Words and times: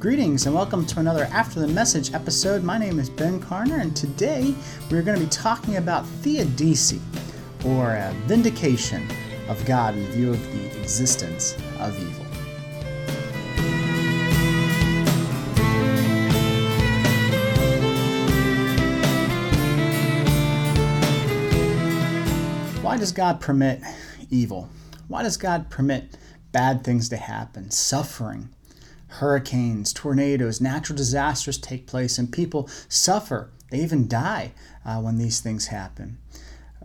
Greetings 0.00 0.46
and 0.46 0.54
welcome 0.54 0.86
to 0.86 0.98
another 0.98 1.24
After 1.30 1.60
the 1.60 1.68
Message 1.68 2.14
episode. 2.14 2.64
My 2.64 2.78
name 2.78 2.98
is 2.98 3.10
Ben 3.10 3.38
Carner, 3.38 3.82
and 3.82 3.94
today 3.94 4.54
we're 4.90 5.02
going 5.02 5.18
to 5.18 5.22
be 5.22 5.28
talking 5.28 5.76
about 5.76 6.06
theodicy, 6.22 7.02
or 7.66 7.90
a 7.96 8.14
vindication 8.24 9.06
of 9.50 9.62
God 9.66 9.94
in 9.94 10.06
view 10.06 10.30
of 10.30 10.42
the 10.52 10.80
existence 10.80 11.54
of 11.78 11.94
evil. 12.00 12.24
Why 22.82 22.96
does 22.96 23.12
God 23.12 23.38
permit 23.42 23.82
evil? 24.30 24.70
Why 25.08 25.24
does 25.24 25.36
God 25.36 25.68
permit 25.68 26.16
bad 26.52 26.84
things 26.84 27.10
to 27.10 27.18
happen, 27.18 27.70
suffering? 27.70 28.48
Hurricanes, 29.10 29.92
tornadoes, 29.92 30.60
natural 30.60 30.96
disasters 30.96 31.58
take 31.58 31.86
place, 31.86 32.18
and 32.18 32.32
people 32.32 32.68
suffer. 32.88 33.50
They 33.70 33.80
even 33.80 34.08
die 34.08 34.52
uh, 34.84 35.00
when 35.00 35.18
these 35.18 35.40
things 35.40 35.66
happen. 35.66 36.18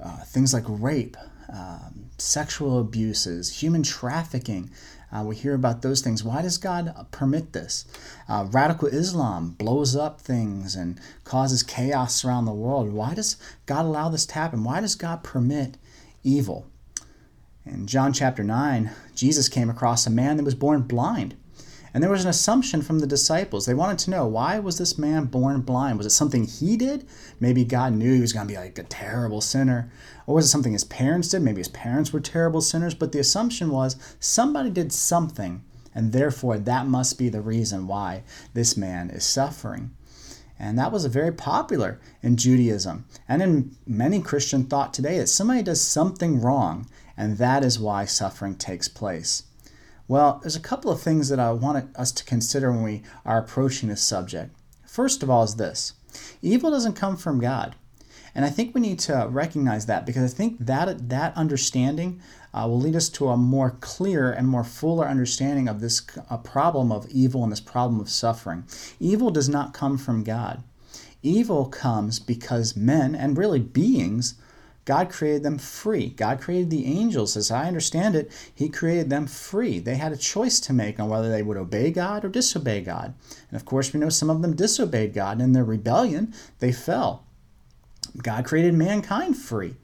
Uh, 0.01 0.17
things 0.17 0.53
like 0.53 0.65
rape, 0.67 1.15
um, 1.51 2.09
sexual 2.17 2.79
abuses, 2.79 3.61
human 3.61 3.83
trafficking. 3.83 4.69
Uh, 5.11 5.23
we 5.23 5.35
hear 5.35 5.53
about 5.53 5.81
those 5.81 6.01
things. 6.01 6.23
Why 6.23 6.41
does 6.41 6.57
God 6.57 6.93
permit 7.11 7.53
this? 7.53 7.85
Uh, 8.27 8.47
radical 8.51 8.89
Islam 8.89 9.51
blows 9.51 9.95
up 9.95 10.19
things 10.19 10.75
and 10.75 10.99
causes 11.23 11.63
chaos 11.63 12.25
around 12.25 12.45
the 12.45 12.51
world. 12.51 12.91
Why 12.91 13.13
does 13.13 13.37
God 13.65 13.85
allow 13.85 14.09
this 14.09 14.25
to 14.27 14.33
happen? 14.33 14.63
Why 14.63 14.81
does 14.81 14.95
God 14.95 15.23
permit 15.23 15.77
evil? 16.23 16.67
In 17.65 17.87
John 17.87 18.13
chapter 18.13 18.43
9, 18.43 18.91
Jesus 19.15 19.49
came 19.49 19.69
across 19.69 20.05
a 20.05 20.11
man 20.11 20.37
that 20.37 20.43
was 20.43 20.53
born 20.53 20.81
blind. 20.81 21.35
And 21.95 22.03
there 22.03 22.11
was 22.11 22.25
an 22.25 22.29
assumption 22.29 22.81
from 22.81 22.99
the 22.99 23.07
disciples. 23.07 23.65
They 23.65 23.73
wanted 23.73 23.99
to 23.99 24.11
know 24.11 24.27
why 24.27 24.59
was 24.59 24.77
this 24.77 24.97
man 24.97 25.27
born 25.27 25.61
blind? 25.61 25.97
Was 25.97 26.05
it 26.05 26.09
something 26.09 26.43
he 26.43 26.75
did? 26.75 27.07
Maybe 27.39 27.63
God 27.63 27.93
knew 27.93 28.13
he 28.13 28.19
was 28.19 28.33
going 28.33 28.45
to 28.45 28.53
be 28.53 28.59
like 28.59 28.77
a 28.77 28.83
terrible 28.83 29.39
sinner. 29.39 29.89
Or 30.27 30.35
was 30.35 30.47
it 30.47 30.49
something 30.49 30.73
his 30.73 30.83
parents 30.83 31.29
did? 31.29 31.41
Maybe 31.41 31.59
his 31.59 31.69
parents 31.69 32.11
were 32.11 32.19
terrible 32.19 32.59
sinners. 32.59 32.93
But 32.93 33.13
the 33.13 33.19
assumption 33.19 33.69
was 33.71 33.95
somebody 34.19 34.71
did 34.71 34.91
something, 34.91 35.63
and 35.95 36.11
therefore 36.11 36.57
that 36.57 36.85
must 36.85 37.17
be 37.17 37.29
the 37.29 37.39
reason 37.39 37.87
why 37.87 38.23
this 38.53 38.75
man 38.75 39.09
is 39.09 39.23
suffering. 39.23 39.91
And 40.59 40.77
that 40.77 40.91
was 40.91 41.05
a 41.05 41.09
very 41.09 41.31
popular 41.31 42.01
in 42.21 42.35
Judaism 42.35 43.05
and 43.25 43.41
in 43.41 43.73
many 43.87 44.19
Christian 44.21 44.65
thought 44.65 44.93
today 44.93 45.17
that 45.19 45.27
somebody 45.27 45.63
does 45.63 45.79
something 45.79 46.41
wrong, 46.41 46.89
and 47.15 47.37
that 47.37 47.63
is 47.63 47.79
why 47.79 48.03
suffering 48.03 48.55
takes 48.55 48.89
place. 48.89 49.43
Well, 50.07 50.39
there's 50.41 50.55
a 50.55 50.61
couple 50.61 50.91
of 50.91 51.01
things 51.01 51.29
that 51.29 51.39
I 51.39 51.51
want 51.51 51.95
us 51.95 52.11
to 52.11 52.23
consider 52.23 52.71
when 52.71 52.83
we 52.83 53.01
are 53.25 53.39
approaching 53.39 53.89
this 53.89 54.03
subject. 54.03 54.55
First 54.85 55.23
of 55.23 55.29
all, 55.29 55.43
is 55.43 55.55
this 55.55 55.93
evil 56.41 56.69
doesn't 56.71 56.93
come 56.93 57.17
from 57.17 57.39
God. 57.39 57.75
And 58.35 58.43
I 58.43 58.49
think 58.49 58.75
we 58.75 58.81
need 58.81 58.99
to 58.99 59.27
recognize 59.29 59.85
that 59.85 60.05
because 60.05 60.31
I 60.31 60.35
think 60.35 60.57
that 60.59 61.09
that 61.09 61.35
understanding 61.37 62.21
uh, 62.53 62.67
will 62.67 62.79
lead 62.79 62.95
us 62.95 63.09
to 63.09 63.29
a 63.29 63.37
more 63.37 63.71
clear 63.79 64.31
and 64.31 64.47
more 64.47 64.63
fuller 64.63 65.07
understanding 65.07 65.67
of 65.67 65.79
this 65.79 66.01
problem 66.43 66.91
of 66.91 67.09
evil 67.09 67.43
and 67.43 67.51
this 67.51 67.61
problem 67.61 67.99
of 67.99 68.09
suffering. 68.09 68.65
Evil 68.99 69.31
does 69.31 69.49
not 69.49 69.73
come 69.73 69.97
from 69.97 70.23
God. 70.23 70.63
Evil 71.23 71.65
comes 71.65 72.19
because 72.19 72.75
men 72.75 73.15
and 73.15 73.37
really 73.37 73.59
beings 73.59 74.35
God 74.85 75.09
created 75.09 75.41
them 75.41 75.57
free. 75.57 76.09
God 76.09 76.39
created 76.39 76.69
the 76.69 76.85
angels, 76.85 77.35
as 77.35 77.49
I 77.49 77.67
understand 77.67 78.15
it, 78.15 78.31
He 78.53 78.69
created 78.69 79.09
them 79.09 79.25
free. 79.25 79.79
They 79.79 79.95
had 79.95 80.11
a 80.11 80.17
choice 80.17 80.59
to 80.61 80.73
make 80.73 80.99
on 80.99 81.09
whether 81.09 81.29
they 81.29 81.41
would 81.41 81.57
obey 81.57 81.89
God 81.89 82.23
or 82.23 82.29
disobey 82.29 82.81
God. 82.81 83.15
And 83.49 83.55
of 83.55 83.65
course, 83.65 83.91
we 83.91 83.99
know 83.99 84.09
some 84.09 84.29
of 84.29 84.43
them 84.43 84.55
disobeyed 84.55 85.13
God, 85.13 85.33
and 85.33 85.41
in 85.41 85.53
their 85.53 85.63
rebellion, 85.63 86.33
they 86.59 86.71
fell. 86.71 87.25
God 88.21 88.45
created 88.45 88.75
mankind 88.75 89.37
free. 89.37 89.75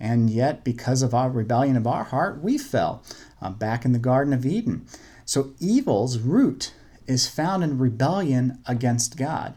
And 0.00 0.28
yet, 0.28 0.64
because 0.64 1.02
of 1.02 1.14
our 1.14 1.30
rebellion 1.30 1.76
of 1.76 1.86
our 1.86 2.02
heart, 2.02 2.42
we 2.42 2.58
fell 2.58 3.04
uh, 3.40 3.50
back 3.50 3.84
in 3.84 3.92
the 3.92 4.00
Garden 4.00 4.32
of 4.32 4.44
Eden. 4.44 4.84
So, 5.24 5.52
evil's 5.60 6.18
root 6.18 6.74
is 7.06 7.28
found 7.28 7.62
in 7.62 7.78
rebellion 7.78 8.58
against 8.66 9.16
God. 9.16 9.54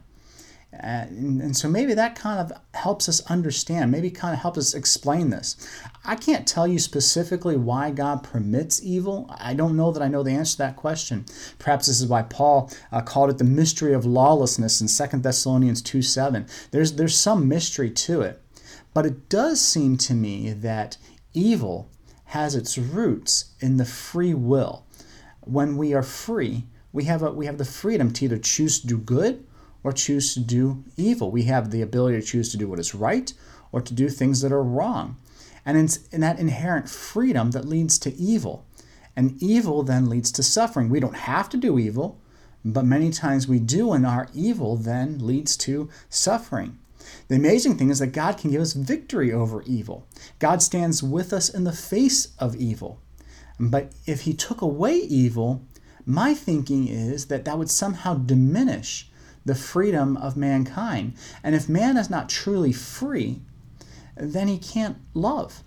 And, 0.79 1.41
and, 1.41 1.55
so 1.55 1.69
maybe 1.69 1.93
that 1.93 2.15
kind 2.15 2.39
of 2.39 2.51
helps 2.73 3.07
us 3.07 3.25
understand, 3.27 3.91
maybe 3.91 4.09
kind 4.09 4.33
of 4.33 4.41
helps 4.41 4.57
us 4.57 4.73
explain 4.73 5.29
this. 5.29 5.55
I 6.03 6.15
can't 6.15 6.47
tell 6.47 6.67
you 6.67 6.79
specifically 6.79 7.55
why 7.55 7.91
God 7.91 8.23
permits 8.23 8.83
evil. 8.83 9.33
I 9.39 9.53
don't 9.53 9.77
know 9.77 9.91
that 9.91 10.03
I 10.03 10.07
know 10.07 10.21
the 10.21 10.31
answer 10.31 10.53
to 10.53 10.57
that 10.59 10.75
question. 10.75 11.25
Perhaps 11.59 11.87
this 11.87 12.01
is 12.01 12.07
why 12.07 12.23
Paul 12.23 12.71
uh, 12.91 13.01
called 13.01 13.29
it 13.29 13.37
the 13.37 13.45
mystery 13.45 13.93
of 13.93 14.05
lawlessness 14.05 14.81
in 14.81 14.87
2 14.87 15.17
Thessalonians 15.19 15.81
2 15.81 16.01
7. 16.01 16.45
There's, 16.71 16.93
there's 16.93 17.15
some 17.15 17.47
mystery 17.47 17.89
to 17.89 18.21
it. 18.21 18.41
But 18.93 19.05
it 19.05 19.29
does 19.29 19.61
seem 19.61 19.97
to 19.97 20.13
me 20.13 20.51
that 20.51 20.97
evil 21.33 21.89
has 22.25 22.55
its 22.55 22.77
roots 22.77 23.53
in 23.59 23.77
the 23.77 23.85
free 23.85 24.33
will. 24.33 24.85
When 25.41 25.77
we 25.77 25.93
are 25.93 26.03
free, 26.03 26.65
we 26.91 27.05
have, 27.05 27.23
a, 27.23 27.31
we 27.31 27.45
have 27.45 27.57
the 27.57 27.65
freedom 27.65 28.11
to 28.13 28.25
either 28.25 28.37
choose 28.37 28.79
to 28.79 28.87
do 28.87 28.97
good 28.97 29.45
or 29.85 29.93
choose 29.93 30.33
to 30.33 30.39
do 30.39 30.83
evil. 30.97 31.29
We 31.29 31.43
have 31.43 31.69
the 31.69 31.83
ability 31.83 32.19
to 32.19 32.25
choose 32.25 32.49
to 32.49 32.57
do 32.57 32.67
what 32.67 32.79
is 32.79 32.95
right 32.95 33.31
or 33.71 33.81
to 33.81 33.93
do 33.93 34.09
things 34.09 34.41
that 34.41 34.51
are 34.51 34.63
wrong. 34.63 35.17
And 35.63 35.77
it's 35.77 36.07
in 36.07 36.21
that 36.21 36.39
inherent 36.39 36.89
freedom 36.89 37.51
that 37.51 37.67
leads 37.67 37.99
to 37.99 38.15
evil. 38.15 38.65
And 39.15 39.41
evil 39.41 39.83
then 39.83 40.09
leads 40.09 40.31
to 40.33 40.43
suffering. 40.43 40.89
We 40.89 40.99
don't 40.99 41.15
have 41.15 41.49
to 41.49 41.57
do 41.57 41.77
evil, 41.77 42.19
but 42.65 42.83
many 42.83 43.11
times 43.11 43.47
we 43.47 43.59
do, 43.59 43.93
and 43.93 44.07
our 44.07 44.27
evil 44.33 44.75
then 44.75 45.19
leads 45.19 45.55
to 45.57 45.87
suffering. 46.09 46.79
The 47.27 47.35
amazing 47.35 47.77
thing 47.77 47.91
is 47.91 47.99
that 47.99 48.07
God 48.07 48.39
can 48.39 48.49
give 48.49 48.61
us 48.61 48.73
victory 48.73 49.31
over 49.31 49.61
evil. 49.67 50.07
God 50.39 50.63
stands 50.63 51.03
with 51.03 51.31
us 51.31 51.47
in 51.47 51.63
the 51.63 51.71
face 51.71 52.29
of 52.39 52.55
evil. 52.55 52.99
But 53.59 53.91
if 54.07 54.21
He 54.21 54.33
took 54.33 54.61
away 54.61 54.95
evil, 54.95 55.61
my 56.07 56.33
thinking 56.33 56.87
is 56.87 57.27
that 57.27 57.45
that 57.45 57.59
would 57.59 57.69
somehow 57.69 58.15
diminish 58.15 59.11
the 59.45 59.55
freedom 59.55 60.17
of 60.17 60.35
mankind. 60.35 61.13
And 61.43 61.55
if 61.55 61.69
man 61.69 61.97
is 61.97 62.09
not 62.09 62.29
truly 62.29 62.73
free, 62.73 63.41
then 64.17 64.47
he 64.47 64.57
can't 64.57 64.97
love. 65.13 65.63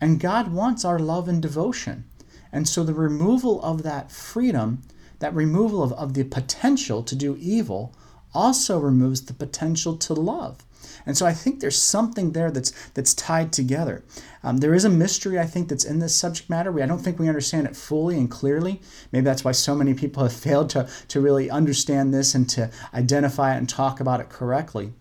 And 0.00 0.20
God 0.20 0.52
wants 0.52 0.84
our 0.84 0.98
love 0.98 1.28
and 1.28 1.40
devotion. 1.40 2.04
And 2.52 2.68
so 2.68 2.84
the 2.84 2.94
removal 2.94 3.62
of 3.62 3.82
that 3.84 4.10
freedom, 4.10 4.82
that 5.20 5.34
removal 5.34 5.82
of, 5.82 5.92
of 5.92 6.14
the 6.14 6.24
potential 6.24 7.02
to 7.02 7.14
do 7.14 7.36
evil, 7.40 7.94
also 8.34 8.78
removes 8.78 9.22
the 9.22 9.34
potential 9.34 9.96
to 9.96 10.14
love. 10.14 10.64
And 11.06 11.16
so 11.16 11.26
I 11.26 11.32
think 11.32 11.60
there's 11.60 11.80
something 11.80 12.32
there 12.32 12.50
that's 12.50 12.72
that's 12.90 13.14
tied 13.14 13.52
together. 13.52 14.04
Um, 14.42 14.58
there 14.58 14.74
is 14.74 14.84
a 14.84 14.90
mystery 14.90 15.38
I 15.38 15.46
think 15.46 15.68
that's 15.68 15.84
in 15.84 15.98
this 15.98 16.14
subject 16.14 16.50
matter. 16.50 16.70
We, 16.70 16.82
I 16.82 16.86
don't 16.86 16.98
think 16.98 17.18
we 17.18 17.28
understand 17.28 17.66
it 17.66 17.76
fully 17.76 18.18
and 18.18 18.30
clearly. 18.30 18.80
Maybe 19.12 19.24
that's 19.24 19.44
why 19.44 19.52
so 19.52 19.74
many 19.74 19.94
people 19.94 20.22
have 20.22 20.32
failed 20.46 20.70
to 20.70 20.88
to 21.08 21.20
really 21.20 21.50
understand 21.50 22.12
this 22.12 22.34
and 22.34 22.48
to 22.50 22.70
identify 22.92 23.54
it 23.54 23.58
and 23.58 23.68
talk 23.68 24.00
about 24.00 24.20
it 24.20 24.28
correctly. 24.28 24.92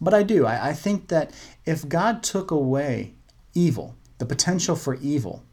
But 0.00 0.14
I 0.14 0.22
do. 0.22 0.46
I, 0.46 0.70
I 0.70 0.72
think 0.72 1.08
that 1.08 1.32
if 1.64 1.88
God 1.88 2.22
took 2.22 2.50
away 2.50 3.14
evil, 3.54 3.94
the 4.18 4.26
potential 4.26 4.76
for 4.76 4.94
evil, 4.96 5.44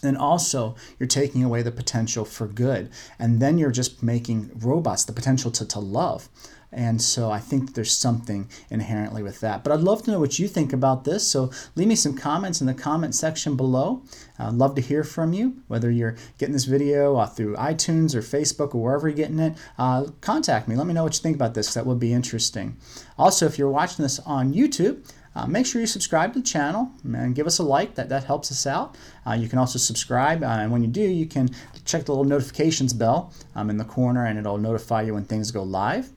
then 0.00 0.16
also 0.16 0.76
you're 0.98 1.06
taking 1.06 1.42
away 1.42 1.62
the 1.62 1.70
potential 1.70 2.24
for 2.24 2.46
good. 2.46 2.90
And 3.18 3.40
then 3.40 3.58
you're 3.58 3.70
just 3.70 4.02
making 4.02 4.50
robots 4.54 5.04
the 5.04 5.12
potential 5.12 5.50
to, 5.52 5.66
to 5.66 5.80
love. 5.80 6.28
And 6.70 7.00
so 7.00 7.30
I 7.30 7.38
think 7.38 7.74
there's 7.74 7.96
something 7.96 8.48
inherently 8.70 9.22
with 9.22 9.40
that. 9.40 9.64
But 9.64 9.72
I'd 9.72 9.80
love 9.80 10.02
to 10.02 10.10
know 10.10 10.20
what 10.20 10.38
you 10.38 10.48
think 10.48 10.72
about 10.72 11.04
this. 11.04 11.26
So 11.26 11.50
leave 11.76 11.88
me 11.88 11.96
some 11.96 12.14
comments 12.14 12.60
in 12.60 12.66
the 12.66 12.74
comment 12.74 13.14
section 13.14 13.56
below. 13.56 14.02
I'd 14.38 14.54
love 14.54 14.74
to 14.74 14.82
hear 14.82 15.02
from 15.02 15.32
you, 15.32 15.62
whether 15.68 15.90
you're 15.90 16.16
getting 16.38 16.52
this 16.52 16.66
video 16.66 17.16
uh, 17.16 17.26
through 17.26 17.56
iTunes 17.56 18.14
or 18.14 18.20
Facebook 18.20 18.74
or 18.74 18.82
wherever 18.82 19.08
you're 19.08 19.16
getting 19.16 19.38
it. 19.38 19.54
Uh, 19.78 20.08
contact 20.20 20.68
me. 20.68 20.76
Let 20.76 20.86
me 20.86 20.92
know 20.92 21.04
what 21.04 21.14
you 21.14 21.22
think 21.22 21.36
about 21.36 21.54
this. 21.54 21.72
That 21.74 21.86
would 21.86 21.98
be 21.98 22.12
interesting. 22.12 22.76
Also, 23.16 23.46
if 23.46 23.58
you're 23.58 23.70
watching 23.70 24.02
this 24.02 24.20
on 24.20 24.52
YouTube, 24.52 25.02
uh, 25.34 25.46
make 25.46 25.66
sure 25.66 25.80
you 25.80 25.86
subscribe 25.86 26.32
to 26.32 26.40
the 26.40 26.44
channel 26.44 26.90
and 27.04 27.34
give 27.34 27.46
us 27.46 27.58
a 27.58 27.62
like. 27.62 27.94
That, 27.94 28.08
that 28.08 28.24
helps 28.24 28.50
us 28.50 28.66
out. 28.66 28.96
Uh, 29.26 29.34
you 29.34 29.48
can 29.48 29.58
also 29.58 29.78
subscribe, 29.78 30.42
uh, 30.42 30.46
and 30.46 30.72
when 30.72 30.82
you 30.82 30.88
do, 30.88 31.00
you 31.00 31.26
can 31.26 31.48
check 31.84 32.04
the 32.04 32.12
little 32.12 32.24
notifications 32.24 32.92
bell 32.92 33.32
um, 33.54 33.70
in 33.70 33.76
the 33.76 33.84
corner, 33.84 34.26
and 34.26 34.38
it'll 34.38 34.58
notify 34.58 35.02
you 35.02 35.14
when 35.14 35.24
things 35.24 35.50
go 35.50 35.62
live. 35.62 36.10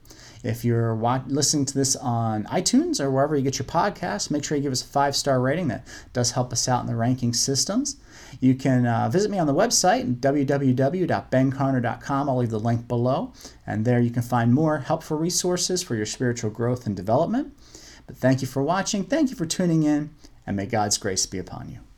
If 0.44 0.66
you're 0.66 0.96
watch- 0.96 1.28
listening 1.28 1.66
to 1.66 1.74
this 1.74 1.96
on 1.96 2.44
iTunes 2.46 3.00
or 3.00 3.12
wherever 3.12 3.36
you 3.36 3.44
get 3.44 3.60
your 3.60 3.68
podcasts, 3.68 4.32
make 4.32 4.44
sure 4.44 4.58
you 4.58 4.64
give 4.64 4.72
us 4.72 4.82
a 4.82 4.88
five 4.88 5.16
star 5.16 5.40
rating. 5.40 5.68
That 5.68 5.86
does 6.14 6.32
help 6.32 6.52
us 6.52 6.68
out 6.68 6.82
in 6.82 6.88
the 6.88 6.96
ranking 6.96 7.32
systems. 7.34 7.98
You 8.40 8.56
can 8.56 8.88
uh, 8.88 9.10
visit 9.10 9.30
me 9.30 9.38
on 9.40 9.48
the 9.48 9.54
website, 9.54 10.20
www.bencarner.com. 10.20 12.30
I'll 12.30 12.38
leave 12.38 12.50
the 12.50 12.60
link 12.60 12.88
below. 12.88 13.34
And 13.68 13.84
there 13.86 14.00
you 14.00 14.10
can 14.10 14.24
find 14.24 14.54
more 14.54 14.80
helpful 14.80 15.18
resources 15.18 15.84
for 15.84 15.96
your 15.96 16.06
spiritual 16.06 16.50
growth 16.50 16.88
and 16.88 16.96
development. 16.96 17.54
But 18.08 18.16
thank 18.18 18.42
you 18.42 18.48
for 18.48 18.64
watching. 18.64 19.04
Thank 19.04 19.30
you 19.30 19.36
for 19.36 19.46
tuning 19.46 19.84
in. 19.84 20.12
And 20.48 20.56
may 20.58 20.66
God's 20.66 20.98
grace 20.98 21.28
be 21.28 21.38
upon 21.38 21.70
you. 21.70 21.91